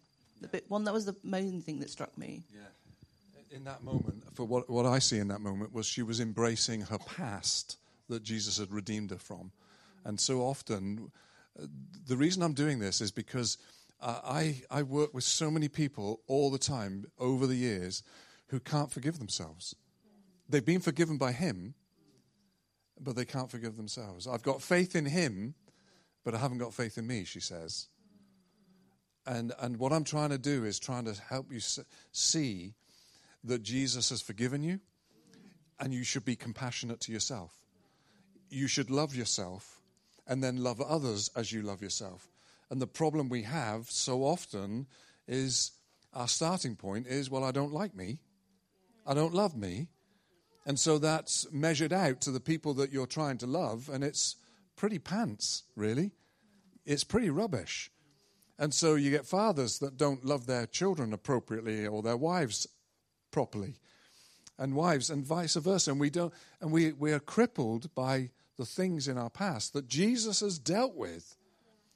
[0.41, 2.43] the bit one that was the main thing that struck me.
[2.53, 2.61] Yeah
[3.51, 6.83] in that moment, for what, what I see in that moment, was she was embracing
[6.83, 9.51] her past that Jesus had redeemed her from.
[10.05, 11.11] And so often,
[12.07, 13.59] the reason I'm doing this is because
[14.01, 18.03] uh, I, I work with so many people all the time over the years
[18.49, 19.75] who can't forgive themselves.
[20.49, 21.75] They've been forgiven by Him,
[23.01, 24.27] but they can't forgive themselves.
[24.27, 25.55] I've got faith in Him,
[26.25, 27.89] but I haven't got faith in me, she says.
[29.27, 31.61] And, and what I'm trying to do is trying to help you
[32.13, 32.75] see
[33.45, 34.81] that Jesus has forgiven you,
[35.79, 37.53] and you should be compassionate to yourself.
[38.49, 39.81] You should love yourself
[40.27, 42.29] and then love others as you love yourself.
[42.71, 44.87] And the problem we have so often
[45.27, 45.73] is
[46.13, 48.19] our starting point is, well, I don't like me,
[49.07, 49.89] I don't love me.
[50.67, 54.37] And so that's measured out to the people that you're trying to love, and it's
[54.77, 56.13] pretty pants, really.
[56.85, 57.91] It's pretty rubbish.
[58.59, 62.67] And so you get fathers that don't love their children appropriately or their wives
[63.31, 63.75] properly.
[64.59, 65.91] And wives and vice versa.
[65.91, 69.89] And we don't and we, we are crippled by the things in our past that
[69.89, 71.37] jesus has dealt with.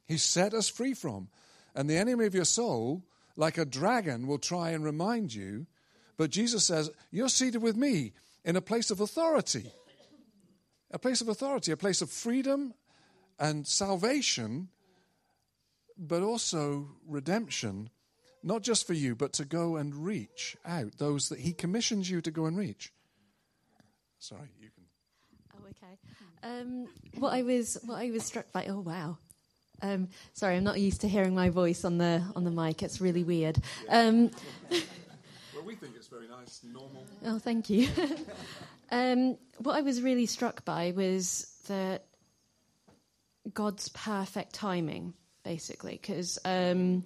[0.07, 1.28] He set us free from.
[1.74, 3.05] And the enemy of your soul
[3.37, 5.66] like a dragon will try and remind you.
[6.16, 8.12] But jesus says you're seated with me
[8.45, 9.70] in a place of authority.
[10.91, 12.72] A place of authority a place of freedom
[13.39, 14.68] and salvation
[15.99, 17.91] but also redemption
[18.45, 22.20] not just for you, but to go and reach out those that He commissions you
[22.20, 22.92] to go and reach.
[24.18, 24.84] Sorry, you can.
[25.55, 26.61] Oh, okay.
[26.61, 26.88] Um,
[27.18, 28.66] what I was what I was struck by.
[28.66, 29.18] Oh, wow.
[29.82, 32.82] Um, sorry, I'm not used to hearing my voice on the on the mic.
[32.82, 33.61] It's really weird.
[33.88, 34.30] Um,
[34.70, 37.07] well, we think it's very nice, normal.
[37.26, 37.88] Oh, thank you.
[38.90, 42.05] um, what I was really struck by was that
[43.53, 45.14] God's perfect timing,
[45.45, 47.05] basically, because um,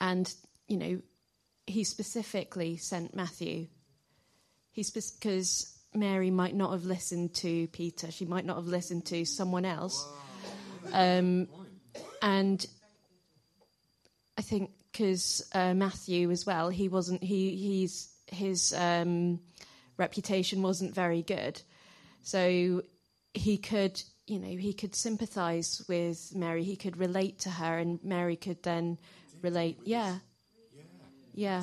[0.00, 0.32] and,
[0.66, 1.00] you know,
[1.66, 3.68] he specifically sent Matthew.
[4.72, 8.10] He because Mary might not have listened to Peter.
[8.10, 10.06] She might not have listened to someone else.
[10.92, 11.48] Um,
[12.22, 12.64] and
[14.38, 17.22] I think because uh, Matthew as well, he wasn't.
[17.22, 19.40] He he's his um,
[19.96, 21.60] reputation wasn't very good,
[22.22, 22.82] so
[23.34, 26.64] he could you know he could sympathise with Mary.
[26.64, 28.98] He could relate to her, and Mary could then
[29.42, 29.78] relate.
[29.84, 30.16] Yeah,
[31.34, 31.62] yeah.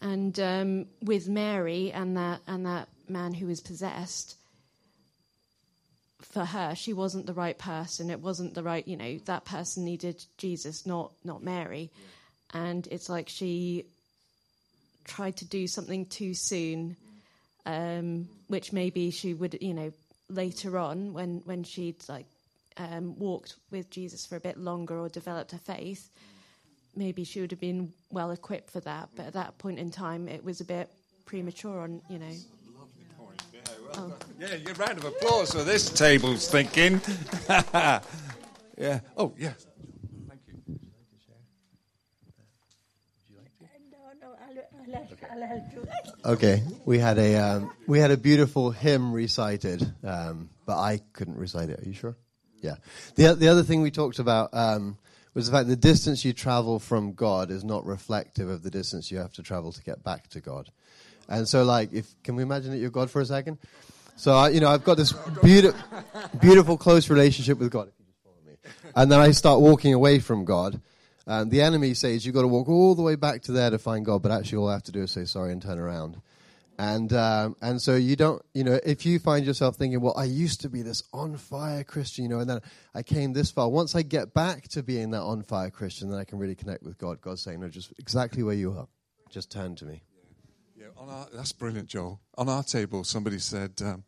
[0.00, 4.36] And um, with Mary and that and that man who was possessed,
[6.36, 8.10] for her, she wasn't the right person.
[8.10, 11.90] It wasn't the right, you know, that person needed Jesus, not not Mary.
[12.52, 13.86] And it's like she
[15.04, 16.96] tried to do something too soon,
[17.64, 19.92] um, which maybe she would, you know,
[20.28, 22.26] later on when when she'd like
[22.76, 26.10] um, walked with Jesus for a bit longer or developed her faith,
[26.96, 29.10] maybe she would have been well equipped for that.
[29.14, 30.90] But at that point in time, it was a bit
[31.26, 31.80] premature.
[31.80, 32.32] On you know.
[33.94, 34.12] Oh.
[34.38, 37.00] Yeah, a round of applause for this table's thinking.
[37.48, 38.00] yeah.
[39.16, 39.52] Oh, yeah.
[40.28, 40.78] Thank you.
[46.24, 51.36] Okay, we had a um, we had a beautiful hymn recited, um, but I couldn't
[51.36, 51.80] recite it.
[51.80, 52.16] Are you sure?
[52.60, 52.76] Yeah.
[53.14, 54.98] The the other thing we talked about um,
[55.36, 59.10] was the fact the distance you travel from God is not reflective of the distance
[59.10, 60.70] you have to travel to get back to God.
[61.28, 63.58] And so, like, if can we imagine that you're God for a second?
[64.16, 65.12] So, I, you know, I've got this
[65.42, 65.78] beautiful,
[66.40, 67.92] beautiful, close relationship with God.
[68.94, 70.80] And then I start walking away from God.
[71.26, 73.78] And the enemy says you've got to walk all the way back to there to
[73.78, 76.16] find God, but actually all I have to do is say sorry and turn around.
[76.78, 80.24] And um, and so you don't, you know, if you find yourself thinking, well, I
[80.24, 82.60] used to be this on fire Christian, you know, and then
[82.94, 83.70] I came this far.
[83.70, 86.82] Once I get back to being that on fire Christian, then I can really connect
[86.82, 87.22] with God.
[87.22, 88.88] God's saying, no, just exactly where you are,
[89.30, 90.02] just turn to me.
[90.76, 92.20] Yeah, on our, that's brilliant, Joel.
[92.36, 94.04] On our table, somebody said, um,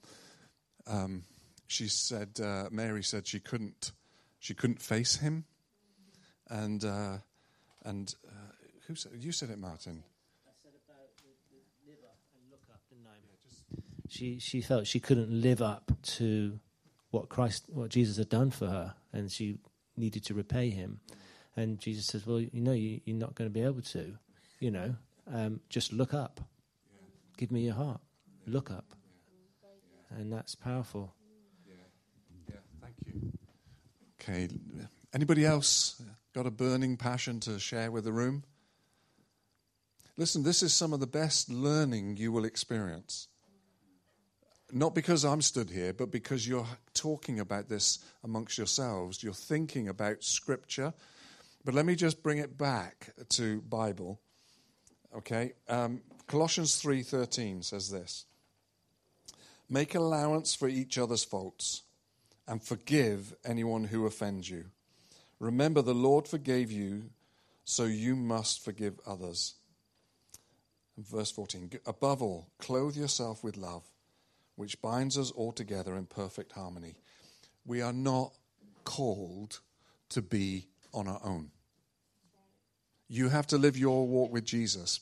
[0.86, 1.24] um,
[1.68, 3.92] she said, uh, Mary said she couldn't,
[4.40, 5.46] she couldn't face him,
[6.50, 7.16] and uh,
[7.86, 8.52] and uh,
[8.86, 10.04] who said you said it, Martin?
[14.08, 16.58] She she felt she couldn't live up to
[17.10, 19.58] what Christ, what Jesus had done for her, and she
[19.96, 21.00] needed to repay him.
[21.56, 24.18] And Jesus says, "Well, you know, you, you're not going to be able to.
[24.60, 24.96] You know,
[25.32, 26.40] um, just look up.
[27.36, 28.00] Give me your heart.
[28.46, 28.94] Look up."
[30.10, 31.14] And that's powerful.
[32.48, 33.32] Yeah, thank you.
[34.20, 34.48] Okay,
[35.12, 36.02] anybody else
[36.34, 38.44] got a burning passion to share with the room?
[40.16, 43.28] Listen, this is some of the best learning you will experience.
[44.70, 49.22] Not because I'm stood here, but because you're talking about this amongst yourselves.
[49.22, 50.92] You're thinking about Scripture.
[51.64, 54.20] But let me just bring it back to Bible.
[55.16, 58.26] Okay, um, Colossians three thirteen says this:
[59.70, 61.82] Make allowance for each other's faults,
[62.46, 64.66] and forgive anyone who offends you.
[65.40, 67.10] Remember, the Lord forgave you,
[67.64, 69.54] so you must forgive others.
[70.96, 73.84] Verse 14 Above all, clothe yourself with love,
[74.58, 76.96] which binds us all together in perfect harmony.
[77.64, 78.32] We are not
[78.82, 79.60] called
[80.08, 81.52] to be on our own.
[83.06, 84.98] You have to live your walk with Jesus,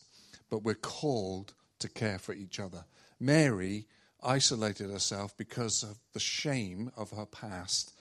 [0.50, 2.84] but we're called to care for each other.
[3.18, 3.86] Mary
[4.22, 7.94] isolated herself because of the shame of her past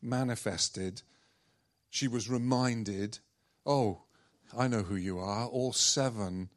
[0.00, 1.02] manifested.
[1.90, 3.18] She was reminded,
[3.66, 4.02] oh,
[4.56, 5.46] I know who you are.
[5.46, 6.50] All seven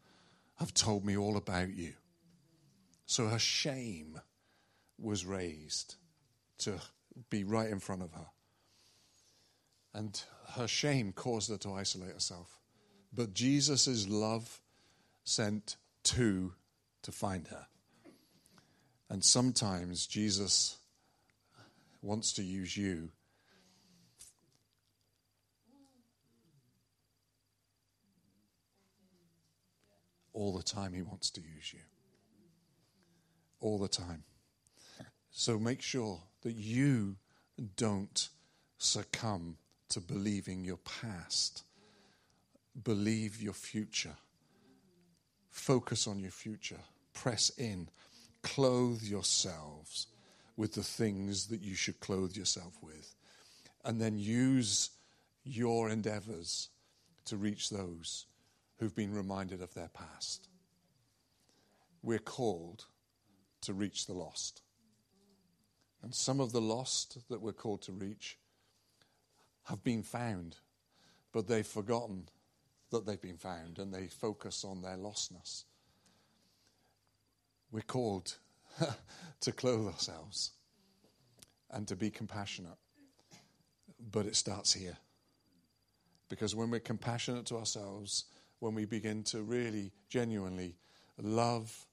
[0.59, 1.93] have told me all about you.
[3.07, 4.21] So her shame
[4.97, 5.95] was raised
[6.59, 6.79] to
[7.29, 8.27] be right in front of her.
[9.93, 10.21] And
[10.55, 12.59] her shame caused her to isolate herself.
[13.13, 14.59] But Jesus' love
[15.23, 16.53] sent two
[17.03, 17.67] to find her.
[19.09, 20.77] And sometimes Jesus
[22.01, 23.09] wants to use you.
[30.33, 31.79] All the time, he wants to use you.
[33.61, 34.23] All the time.
[35.37, 37.17] So make sure that you
[37.75, 38.29] don't
[38.77, 39.57] succumb
[39.89, 41.63] to believing your past.
[42.85, 44.15] Believe your future.
[45.51, 46.79] Focus on your future.
[47.13, 47.89] Press in.
[48.43, 50.07] Clothe yourselves
[50.55, 53.13] with the things that you should clothe yourself with.
[53.83, 54.91] And then use
[55.43, 56.69] your endeavors
[57.25, 58.25] to reach those
[58.79, 60.47] who've been reminded of their past.
[62.01, 62.85] We're called
[63.63, 64.61] to reach the lost.
[66.05, 68.37] And some of the lost that we're called to reach
[69.63, 70.57] have been found,
[71.33, 72.29] but they've forgotten
[72.91, 75.63] that they've been found and they focus on their lostness.
[77.71, 78.35] We're called
[79.39, 80.51] to clothe ourselves
[81.71, 82.77] and to be compassionate.
[84.11, 84.97] But it starts here.
[86.29, 88.25] Because when we're compassionate to ourselves,
[88.59, 90.75] when we begin to really, genuinely
[91.17, 91.87] love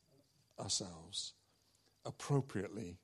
[0.60, 1.32] ourselves
[2.04, 2.98] appropriately,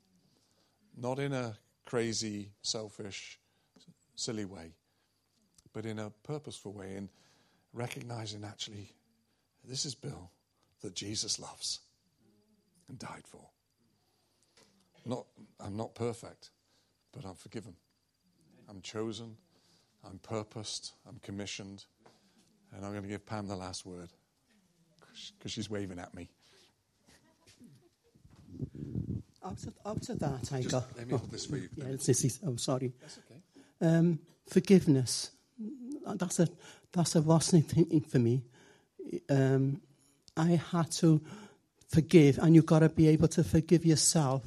[0.98, 3.38] not in a crazy, selfish,
[4.16, 4.74] silly way,
[5.72, 7.08] but in a purposeful way, in
[7.72, 8.92] recognizing actually,
[9.64, 10.30] this is Bill
[10.82, 11.80] that Jesus loves
[12.88, 13.48] and died for.
[15.06, 15.26] Not,
[15.60, 16.50] I'm not perfect,
[17.12, 17.74] but I'm forgiven.
[18.68, 19.36] I'm chosen.
[20.04, 20.92] I'm purposed.
[21.08, 21.84] I'm commissioned.
[22.74, 24.10] And I'm going to give Pam the last word
[25.38, 26.30] because she's waving at me.
[29.48, 30.84] Out to, out of that, I Just got.
[30.94, 31.70] let me hold this for you.
[31.74, 32.92] Yeah, it's, it's, oh, sorry.
[33.00, 33.40] That's okay.
[33.80, 35.30] Um, forgiveness.
[36.06, 36.48] That's a
[36.92, 38.42] that's a wasn't thing for me.
[39.30, 39.80] Um,
[40.36, 41.22] I had to
[41.88, 44.42] forgive, and you've got to be able to forgive yourself.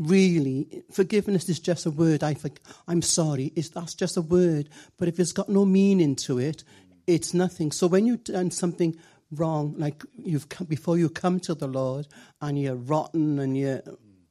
[0.00, 2.24] Really, forgiveness is just a word.
[2.24, 2.50] I for,
[2.88, 3.52] I'm sorry.
[3.54, 4.68] It's, that's just a word.
[4.98, 6.64] But if it's got no meaning to it,
[7.06, 7.70] it's nothing.
[7.70, 8.96] So when you've done something
[9.30, 12.08] wrong, like you've come, before you come to the Lord,
[12.40, 13.80] and you're rotten and you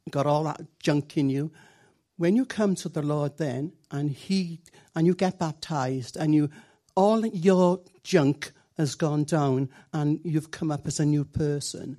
[0.10, 1.52] got all that junk in you,
[2.18, 4.62] when you come to the Lord then and he
[4.96, 6.50] and you get baptized and you
[6.96, 11.98] all your junk has gone down and you've come up as a new person.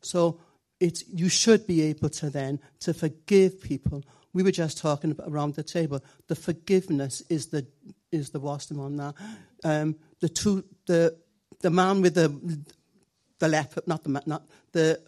[0.00, 0.40] So
[0.80, 4.04] it's you should be able to then to forgive people.
[4.32, 6.02] We were just talking around the table.
[6.28, 7.66] The forgiveness is the
[8.12, 9.14] is the wisdom on that.
[9.64, 11.16] Um, the two the
[11.60, 12.28] the man with the
[13.38, 15.00] the leper, not the not the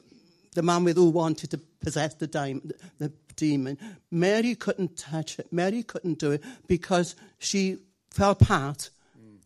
[0.55, 3.79] the man with who wanted to possess the, dim- the demon.
[4.11, 5.53] Mary couldn't touch it.
[5.53, 7.79] Mary couldn't do it because she
[8.11, 8.91] fell apart.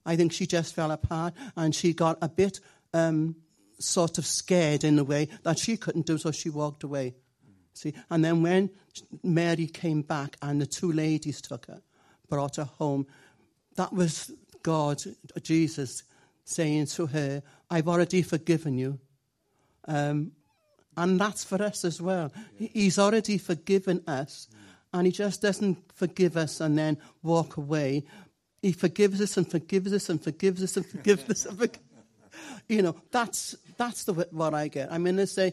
[0.07, 2.61] I think she just fell apart and she got a bit
[2.93, 3.37] um,
[3.79, 7.15] sort of scared in a way that she couldn't do, so she walked away.
[7.73, 8.71] See, and then when
[9.23, 11.83] Mary came back and the two ladies took her,
[12.29, 13.07] brought her home,
[13.77, 14.31] that was
[14.63, 15.03] God,
[15.43, 16.05] Jesus,
[16.45, 19.01] saying to her, "I've already forgiven you."
[19.87, 20.33] Um,
[20.97, 22.33] and that's for us as well.
[22.59, 24.49] He's already forgiven us,
[24.93, 28.05] and He just doesn't forgive us and then walk away.
[28.63, 31.47] He forgives us and forgives us and forgives us and forgives us.
[31.47, 31.79] And forg-
[32.69, 34.93] you know, that's that's the what I get.
[34.93, 35.53] I mean, they say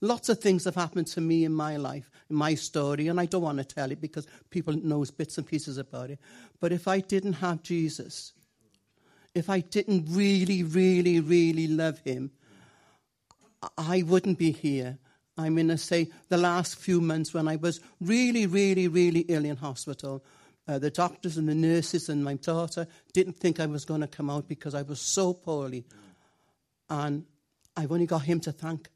[0.00, 3.26] lots of things have happened to me in my life, in my story, and I
[3.26, 6.18] don't want to tell it because people knows bits and pieces about it.
[6.60, 8.32] But if I didn't have Jesus,
[9.34, 12.30] if I didn't really, really, really love Him,
[13.78, 14.98] I wouldn't be here.
[15.36, 19.44] I mean, to say the last few months when I was really, really, really ill
[19.44, 20.22] in hospital,
[20.68, 24.06] uh, the doctors and the nurses and my daughter didn't think I was going to
[24.06, 25.84] come out because I was so poorly.
[26.88, 27.24] And
[27.76, 28.88] I've only got him to thank.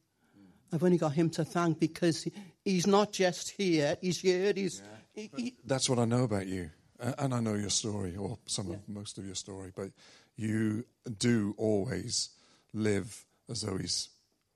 [0.73, 2.33] I've only got him to thank because he,
[2.65, 4.53] he's not just here, he's here.
[4.55, 4.83] He's,
[5.15, 6.71] he, he, That's what I know about you.
[7.01, 9.91] A- And I know your story, or some of most of your story, but
[10.37, 10.85] you
[11.19, 12.31] do always
[12.75, 14.11] live as though he's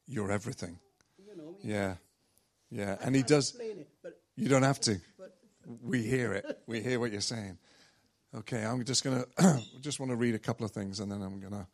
[0.06, 0.78] your everything.
[1.62, 1.94] Yeah.
[2.70, 2.96] Yeah.
[3.02, 3.54] And he does.
[3.58, 5.00] it, but- You don't have to.
[5.82, 6.60] We hear it.
[6.66, 7.58] We hear what you're saying.
[8.34, 11.20] Okay, I'm just going to just want to read a couple of things and then
[11.22, 11.66] I'm going to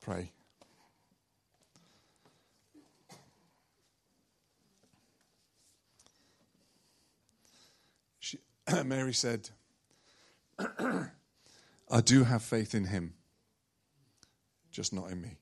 [0.00, 0.32] pray.
[8.18, 8.38] She,
[8.84, 9.50] Mary said,
[10.58, 13.14] I do have faith in him,
[14.70, 15.36] just not in me.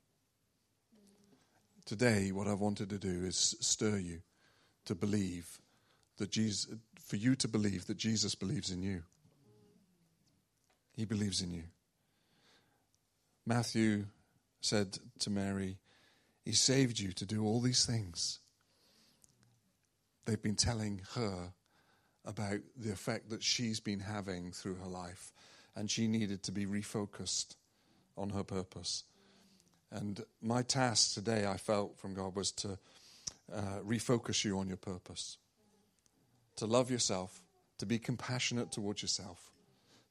[1.89, 4.21] Today, what I wanted to do is stir you
[4.85, 5.59] to believe
[6.19, 6.71] that Jesus,
[7.01, 9.05] for you to believe that Jesus believes in you.
[10.95, 11.63] He believes in you.
[13.47, 14.05] Matthew
[14.61, 15.79] said to Mary,
[16.45, 18.41] He saved you to do all these things.
[20.27, 21.55] They've been telling her
[22.23, 25.33] about the effect that she's been having through her life,
[25.75, 27.57] and she needed to be refocused
[28.15, 29.05] on her purpose.
[29.91, 32.79] And my task today, I felt from God, was to
[33.53, 35.39] uh, refocus you on your purpose,
[36.57, 37.43] to love yourself,
[37.79, 39.51] to be compassionate towards yourself,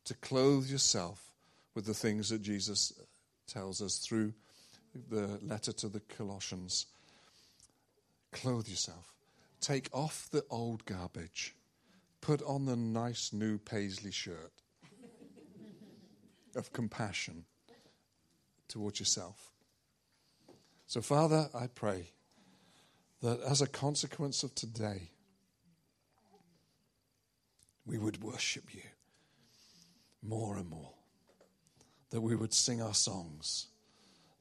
[0.06, 1.32] to clothe yourself
[1.76, 2.94] with the things that Jesus
[3.46, 4.34] tells us through
[5.10, 6.88] the letter to the Colossians.
[8.32, 9.14] Clothe yourself.
[9.62, 11.56] Take off the old garbage.
[12.22, 14.52] Put on the nice new paisley shirt
[16.56, 17.46] of compassion
[18.68, 19.52] towards yourself.
[20.88, 22.12] So, Father, I pray
[23.22, 25.12] that as a consequence of today,
[27.86, 28.84] we would worship you
[30.24, 30.94] more and more,
[32.12, 33.68] that we would sing our songs,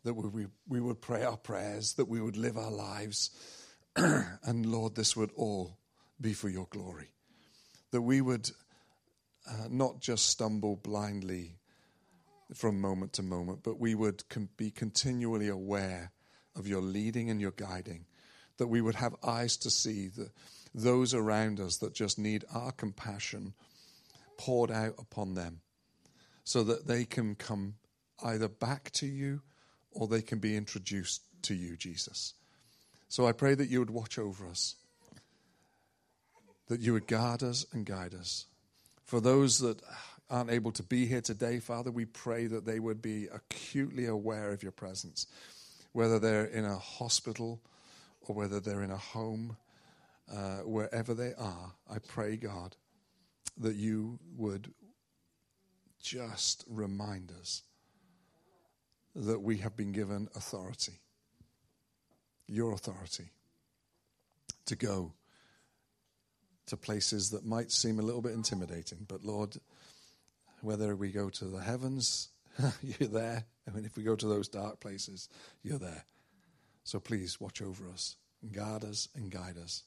[0.04, 3.30] that we, we, would pray our prayers, that we would live our lives
[3.96, 5.78] and Lord, this would all
[6.20, 7.10] be for your glory.
[7.90, 8.48] That we would
[9.50, 11.58] uh, not just stumble blindly
[12.54, 16.12] from moment to moment, but we would con- be continually aware
[16.56, 18.06] of your leading and your guiding.
[18.58, 20.30] That we would have eyes to see the,
[20.74, 23.54] those around us that just need our compassion
[24.38, 25.60] poured out upon them
[26.44, 27.74] so that they can come
[28.22, 29.42] either back to you
[29.90, 32.34] or they can be introduced to you, Jesus.
[33.08, 34.76] So I pray that you would watch over us,
[36.68, 38.46] that you would guard us and guide us.
[39.04, 39.80] For those that
[40.28, 44.50] aren't able to be here today, Father, we pray that they would be acutely aware
[44.50, 45.26] of your presence,
[45.96, 47.58] whether they're in a hospital
[48.20, 49.56] or whether they're in a home,
[50.30, 51.72] uh, wherever they are.
[51.90, 52.76] I pray, God,
[53.56, 54.74] that you would
[56.02, 57.62] just remind us
[59.14, 61.00] that we have been given authority,
[62.46, 63.30] your authority,
[64.66, 65.14] to go
[66.66, 69.06] to places that might seem a little bit intimidating.
[69.08, 69.56] But Lord,
[70.60, 72.28] whether we go to the heavens,
[72.82, 73.44] you're there.
[73.68, 75.28] I mean, if we go to those dark places,
[75.62, 76.04] you're there.
[76.84, 79.82] So please watch over us and guard us and guide us.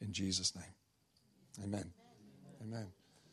[0.00, 1.64] In Jesus' name.
[1.64, 1.92] Amen.
[2.62, 2.86] Amen.